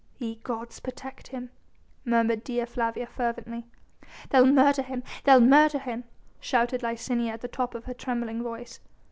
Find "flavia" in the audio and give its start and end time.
2.65-3.05